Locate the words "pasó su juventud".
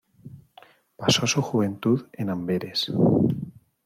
0.95-2.07